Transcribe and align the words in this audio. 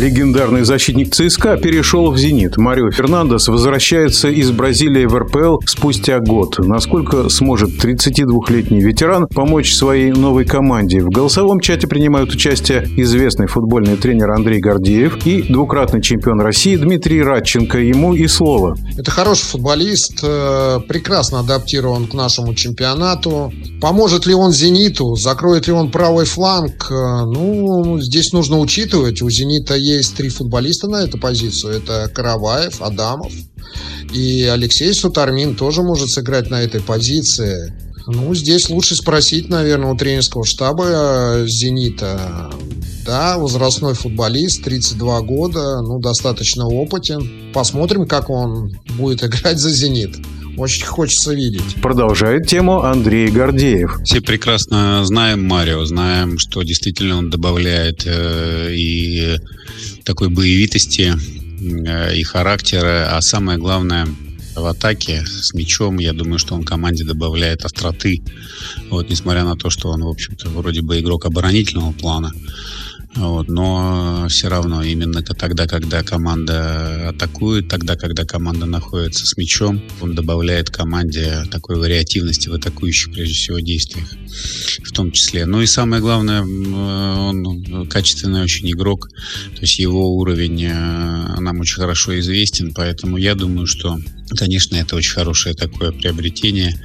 Легендарный 0.00 0.64
защитник 0.64 1.14
ЦСКА 1.14 1.58
перешел 1.58 2.10
в 2.10 2.16
«Зенит». 2.16 2.56
Марио 2.56 2.90
Фернандес 2.90 3.48
возвращается 3.48 4.28
из 4.30 4.50
Бразилии 4.50 5.04
в 5.04 5.14
РПЛ 5.14 5.58
спустя 5.66 6.20
год. 6.20 6.58
Насколько 6.58 7.28
сможет 7.28 7.84
32-летний 7.84 8.80
ветеран 8.80 9.26
помочь 9.26 9.74
своей 9.74 10.10
новой 10.10 10.46
команде? 10.46 11.02
В 11.02 11.10
голосовом 11.10 11.60
чате 11.60 11.86
принимают 11.86 12.32
участие 12.32 12.88
известный 12.96 13.46
футбольный 13.46 13.98
тренер 13.98 14.30
Андрей 14.30 14.60
Гордеев 14.60 15.26
и 15.26 15.42
двукратный 15.42 16.00
чемпион 16.00 16.40
России 16.40 16.76
Дмитрий 16.76 17.22
Радченко. 17.22 17.78
Ему 17.78 18.14
и 18.14 18.26
слово. 18.26 18.78
Это 18.96 19.10
хороший 19.10 19.44
футболист, 19.48 20.20
э, 20.22 20.80
прекрасно 20.88 21.40
адаптирован 21.40 22.06
к 22.06 22.14
нашему 22.14 22.54
чемпионату. 22.54 23.52
Поможет 23.82 24.24
ли 24.24 24.32
он 24.32 24.50
«Зениту»? 24.50 25.14
Закроет 25.16 25.66
ли 25.66 25.74
он 25.74 25.90
правый 25.90 26.24
фланг? 26.24 26.90
Э, 26.90 27.26
ну, 27.26 28.00
здесь 28.00 28.32
нужно 28.32 28.58
учитывать. 28.58 29.20
У 29.20 29.28
«Зенита» 29.28 29.74
есть 29.74 29.89
три 29.98 30.28
футболиста 30.28 30.88
на 30.88 31.02
эту 31.02 31.18
позицию. 31.18 31.74
Это 31.74 32.10
Караваев, 32.12 32.80
Адамов 32.80 33.32
и 34.12 34.44
Алексей 34.44 34.92
Сутармин 34.92 35.54
тоже 35.54 35.82
может 35.82 36.10
сыграть 36.10 36.50
на 36.50 36.62
этой 36.62 36.80
позиции. 36.80 37.72
Ну, 38.06 38.34
здесь 38.34 38.70
лучше 38.70 38.96
спросить, 38.96 39.48
наверное, 39.48 39.92
у 39.92 39.96
тренерского 39.96 40.44
штаба 40.44 40.84
э, 40.88 41.46
«Зенита». 41.46 42.50
Да, 43.06 43.38
возрастной 43.38 43.94
футболист, 43.94 44.62
32 44.64 45.20
года, 45.22 45.80
ну, 45.80 46.00
достаточно 46.00 46.66
опытен. 46.66 47.52
Посмотрим, 47.52 48.06
как 48.06 48.30
он 48.30 48.76
будет 48.96 49.22
играть 49.22 49.58
за 49.58 49.70
«Зенит». 49.70 50.16
Очень 50.56 50.86
хочется 50.86 51.34
видеть. 51.34 51.76
Продолжает 51.82 52.46
тему 52.46 52.82
Андрей 52.82 53.28
Гордеев. 53.30 54.00
Все 54.04 54.20
прекрасно 54.20 55.04
знаем 55.04 55.46
Марио, 55.46 55.84
знаем, 55.84 56.38
что 56.38 56.62
действительно 56.62 57.16
он 57.18 57.30
добавляет 57.30 58.02
э, 58.06 58.70
и 58.72 59.38
такой 60.04 60.28
боевитости, 60.28 61.14
э, 61.60 62.16
и 62.16 62.22
характера, 62.22 63.16
а 63.16 63.20
самое 63.20 63.58
главное 63.58 64.06
в 64.56 64.66
атаке 64.66 65.24
с 65.24 65.54
мячом, 65.54 65.98
я 65.98 66.12
думаю, 66.12 66.38
что 66.38 66.54
он 66.54 66.64
команде 66.64 67.04
добавляет 67.04 67.64
остроты. 67.64 68.22
Вот, 68.90 69.08
несмотря 69.08 69.44
на 69.44 69.56
то, 69.56 69.70
что 69.70 69.88
он, 69.88 70.02
в 70.02 70.08
общем-то, 70.08 70.48
вроде 70.50 70.82
бы 70.82 70.98
игрок 70.98 71.26
оборонительного 71.26 71.92
плана, 71.92 72.32
вот, 73.16 73.48
но 73.48 74.26
все 74.28 74.48
равно 74.48 74.82
именно 74.82 75.22
тогда, 75.22 75.66
когда 75.66 76.02
команда 76.02 77.08
атакует, 77.08 77.68
тогда, 77.68 77.96
когда 77.96 78.24
команда 78.24 78.66
находится 78.66 79.26
с 79.26 79.36
мячом, 79.36 79.82
он 80.00 80.14
добавляет 80.14 80.70
команде 80.70 81.44
такой 81.50 81.76
вариативности 81.76 82.48
в 82.48 82.54
атакующих, 82.54 83.12
прежде 83.12 83.34
всего, 83.34 83.58
действиях 83.58 84.08
в 84.84 84.92
том 84.92 85.10
числе. 85.10 85.44
Ну 85.46 85.60
и 85.60 85.66
самое 85.66 86.00
главное, 86.00 86.42
он 86.42 87.88
качественный 87.88 88.42
очень 88.42 88.70
игрок, 88.70 89.08
то 89.54 89.62
есть 89.62 89.78
его 89.78 90.14
уровень 90.16 90.64
э, 90.64 91.40
нам 91.40 91.60
очень 91.60 91.76
хорошо 91.76 92.18
известен, 92.20 92.72
поэтому 92.72 93.16
я 93.16 93.34
думаю, 93.34 93.66
что 93.66 93.98
Конечно, 94.36 94.76
это 94.76 94.96
очень 94.96 95.12
хорошее 95.12 95.54
такое 95.54 95.92
приобретение, 95.92 96.78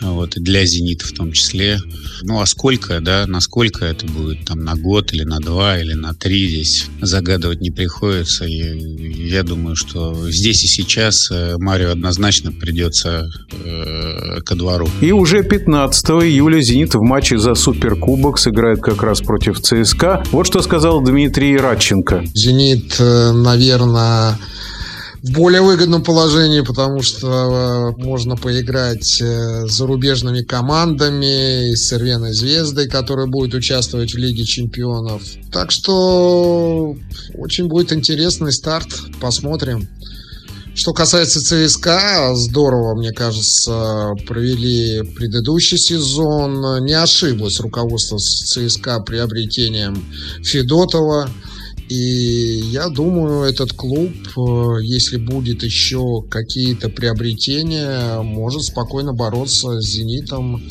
вот, 0.00 0.36
и 0.36 0.40
для 0.40 0.64
«Зенита» 0.64 1.06
в 1.06 1.12
том 1.12 1.32
числе. 1.32 1.78
Ну, 2.22 2.40
а 2.40 2.46
сколько, 2.46 3.00
да, 3.00 3.26
насколько 3.26 3.84
это 3.84 4.06
будет, 4.06 4.44
там, 4.46 4.64
на 4.64 4.74
год 4.74 5.12
или 5.12 5.24
на 5.24 5.40
два, 5.40 5.78
или 5.78 5.92
на 5.92 6.14
три, 6.14 6.48
здесь 6.48 6.86
загадывать 7.00 7.60
не 7.60 7.70
приходится. 7.70 8.44
И 8.44 9.28
я 9.28 9.42
думаю, 9.42 9.76
что 9.76 10.30
здесь 10.30 10.64
и 10.64 10.66
сейчас 10.66 11.30
э, 11.30 11.56
Марио 11.58 11.90
однозначно 11.90 12.52
придется 12.52 13.30
э, 13.52 14.40
ко 14.40 14.54
двору. 14.54 14.88
И 15.00 15.12
уже 15.12 15.42
15 15.42 16.06
июля 16.10 16.60
«Зенит» 16.60 16.94
в 16.94 17.02
матче 17.02 17.38
за 17.38 17.54
Суперкубок 17.54 18.38
сыграет 18.38 18.80
как 18.80 19.02
раз 19.02 19.20
против 19.20 19.60
ЦСКА. 19.60 20.24
Вот 20.32 20.46
что 20.46 20.62
сказал 20.62 21.02
Дмитрий 21.02 21.56
Радченко. 21.56 22.24
«Зенит», 22.34 22.96
э, 22.98 23.32
наверное, 23.32 24.38
более 25.22 25.60
выгодном 25.60 26.02
положении, 26.02 26.62
потому 26.62 27.02
что 27.02 27.94
э, 27.98 28.02
можно 28.02 28.36
поиграть 28.36 29.20
э, 29.20 29.66
с 29.66 29.72
зарубежными 29.72 30.42
командами, 30.42 31.74
с 31.74 31.92
Ирвеной 31.92 32.32
Звездой, 32.32 32.88
которая 32.88 33.26
будет 33.26 33.54
участвовать 33.54 34.14
в 34.14 34.18
Лиге 34.18 34.44
Чемпионов. 34.44 35.22
Так 35.52 35.70
что 35.70 36.96
очень 37.34 37.66
будет 37.66 37.92
интересный 37.92 38.52
старт. 38.52 38.88
Посмотрим. 39.20 39.88
Что 40.74 40.94
касается 40.94 41.40
ЦСКА, 41.42 42.34
здорово, 42.36 42.94
мне 42.96 43.10
кажется, 43.10 44.14
провели 44.26 45.02
предыдущий 45.16 45.76
сезон. 45.76 46.84
Не 46.84 46.94
ошиблось 46.94 47.60
руководство 47.60 48.18
ЦСКА 48.18 49.00
приобретением 49.00 50.02
Федотова. 50.42 51.28
И 51.90 52.60
я 52.70 52.88
думаю, 52.88 53.42
этот 53.42 53.72
клуб, 53.72 54.12
э, 54.36 54.84
если 54.84 55.16
будет 55.16 55.64
еще 55.64 56.22
какие-то 56.30 56.88
приобретения, 56.88 58.22
может 58.22 58.62
спокойно 58.62 59.12
бороться 59.12 59.80
с 59.80 59.86
«Зенитом» 59.86 60.62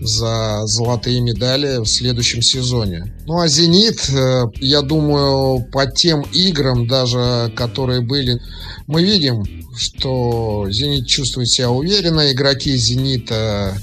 за 0.00 0.60
золотые 0.66 1.22
медали 1.22 1.82
в 1.82 1.86
следующем 1.86 2.40
сезоне. 2.40 3.12
Ну 3.26 3.40
а 3.40 3.48
«Зенит», 3.48 4.08
э, 4.10 4.44
я 4.60 4.82
думаю, 4.82 5.64
по 5.72 5.86
тем 5.86 6.22
играм 6.32 6.86
даже, 6.86 7.52
которые 7.56 8.00
были, 8.00 8.40
мы 8.86 9.02
видим, 9.02 9.44
что 9.76 10.68
«Зенит» 10.70 11.08
чувствует 11.08 11.48
себя 11.48 11.70
уверенно, 11.70 12.30
игроки 12.30 12.76
«Зенита» 12.76 13.76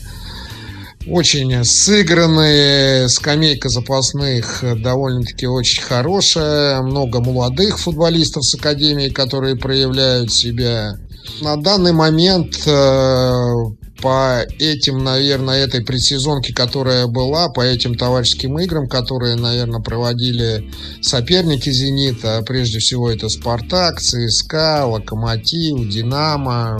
очень 1.09 1.63
сыгранные, 1.63 3.09
скамейка 3.09 3.69
запасных 3.69 4.63
довольно-таки 4.81 5.47
очень 5.47 5.83
хорошая, 5.83 6.81
много 6.81 7.19
молодых 7.21 7.79
футболистов 7.79 8.45
с 8.45 8.55
академии, 8.55 9.09
которые 9.09 9.55
проявляют 9.55 10.31
себя. 10.31 10.93
На 11.41 11.57
данный 11.57 11.91
момент 11.91 12.55
э, 12.65 13.53
по 14.01 14.43
этим, 14.59 15.03
наверное, 15.03 15.63
этой 15.63 15.83
предсезонке, 15.83 16.53
которая 16.53 17.07
была, 17.07 17.49
по 17.49 17.61
этим 17.61 17.95
товарищеским 17.95 18.59
играм, 18.59 18.87
которые, 18.87 19.35
наверное, 19.35 19.81
проводили 19.81 20.71
соперники 21.01 21.69
«Зенита», 21.69 22.43
прежде 22.45 22.79
всего 22.79 23.09
это 23.09 23.29
«Спартак», 23.29 23.99
«ЦСКА», 23.99 24.85
«Локомотив», 24.85 25.89
«Динамо», 25.89 26.77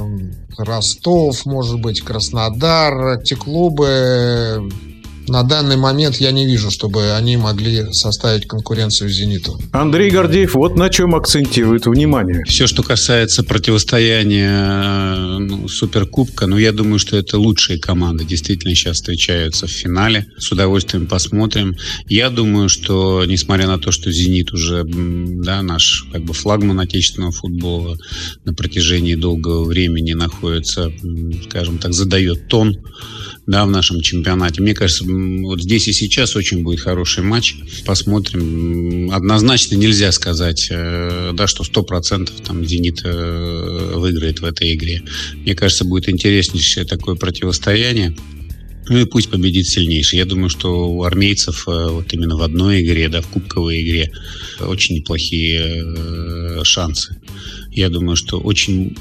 Ростов, 0.58 1.46
может 1.46 1.80
быть, 1.82 2.02
Краснодар, 2.02 3.22
те 3.22 3.36
клубы 3.36 4.70
на 5.28 5.44
данный 5.44 5.78
момент 5.78 6.18
я 6.18 6.32
не 6.32 6.46
вижу, 6.46 6.72
чтобы 6.72 7.14
они 7.14 7.38
могли 7.38 7.92
составить 7.94 8.48
конкуренцию 8.48 9.10
«Зениту». 9.10 9.60
Андрей 9.72 10.10
Гордеев 10.10 10.54
вот 10.56 10.76
на 10.76 10.90
чем 10.90 11.16
акцентирует 11.16 11.86
внимание. 11.86 12.44
Все, 12.46 12.68
что 12.68 12.84
касается 12.84 13.44
противостояния 13.44 15.40
ну, 15.40 15.68
Суперкубка, 15.68 16.48
ну, 16.48 16.58
я 16.58 16.72
думаю, 16.72 17.00
что 17.00 17.18
это 17.18 17.38
лучшие 17.38 17.80
команды 17.80 18.26
действительно 18.26 18.74
сейчас 18.76 18.98
встречаются 18.98 19.68
в 19.68 19.72
финале. 19.72 20.28
С 20.38 20.52
удовольствием 20.52 21.08
посмотрим. 21.08 21.76
Я 22.08 22.30
думаю, 22.30 22.70
что, 22.70 23.26
несмотря 23.26 23.68
на 23.68 23.80
то, 23.80 23.92
что 23.92 24.12
«Зенит» 24.12 24.54
уже 24.54 24.84
да, 24.86 25.62
наш 25.62 26.06
как 26.12 26.24
бы 26.24 26.34
флагман 26.34 26.80
отечественного 26.80 27.32
футбола 27.32 27.98
на 28.46 28.54
протяжении 28.54 29.16
долгого 29.16 29.66
времени 29.66 30.14
находится, 30.14 30.92
скажем 31.50 31.78
так, 31.78 31.94
задает 31.94 32.48
тон 32.48 32.78
да, 33.48 33.66
в 33.66 33.70
нашем 33.70 34.02
чемпионате. 34.02 34.62
Мне 34.62 34.74
кажется, 34.74 35.06
вот 35.44 35.62
здесь 35.62 35.88
и 35.88 35.94
сейчас 35.94 36.36
очень 36.36 36.64
будет 36.64 36.82
хороший 36.82 37.24
матч. 37.24 37.56
Посмотрим. 37.86 39.12
Однозначно 39.12 39.76
нельзя 39.76 40.12
сказать, 40.12 40.68
э, 40.70 41.32
да, 41.34 41.48
что 41.48 41.64
100% 41.64 42.32
там 42.44 42.66
«Зенит» 42.66 43.02
э, 43.04 43.94
выиграет 43.96 44.40
в 44.42 44.46
этой 44.46 44.74
игре. 44.74 45.04
Мне 45.36 45.56
кажется, 45.56 45.86
будет 45.86 46.10
интереснейшее 46.10 46.86
такое 46.86 47.16
противостояние. 47.16 48.16
Ну 48.90 49.00
и 49.00 49.06
пусть 49.06 49.30
победит 49.30 49.68
сильнейший. 49.68 50.20
Я 50.20 50.26
думаю, 50.26 50.50
что 50.50 50.90
у 50.90 51.04
армейцев 51.04 51.68
э, 51.68 51.90
вот 51.90 52.14
именно 52.14 52.38
в 52.38 52.42
одной 52.42 52.82
игре, 52.82 53.10
да, 53.10 53.22
в 53.22 53.28
кубковой 53.28 53.82
игре 53.82 54.12
очень 54.60 54.96
неплохие 54.96 56.64
шансы 56.64 57.18
я 57.78 57.90
думаю, 57.90 58.16
что 58.16 58.40
очень 58.40 58.98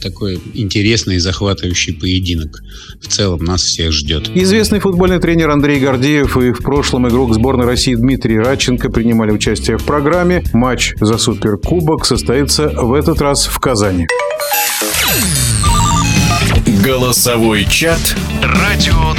такой 0.00 0.40
интересный 0.54 1.16
и 1.16 1.18
захватывающий 1.18 1.94
поединок 1.94 2.62
в 3.00 3.08
целом 3.08 3.44
нас 3.44 3.62
всех 3.62 3.92
ждет. 3.92 4.30
Известный 4.34 4.78
футбольный 4.78 5.18
тренер 5.18 5.50
Андрей 5.50 5.80
Гордеев 5.80 6.36
и 6.36 6.52
в 6.52 6.58
прошлом 6.58 7.08
игрок 7.08 7.34
сборной 7.34 7.66
России 7.66 7.94
Дмитрий 7.94 8.38
Радченко 8.38 8.88
принимали 8.90 9.32
участие 9.32 9.78
в 9.78 9.84
программе. 9.84 10.44
Матч 10.52 10.94
за 11.00 11.18
Суперкубок 11.18 12.06
состоится 12.06 12.68
в 12.68 12.94
этот 12.94 13.20
раз 13.20 13.46
в 13.46 13.58
Казани. 13.58 14.06
Голосовой 16.84 17.64
чат 17.64 18.16
«Радио 18.42 19.14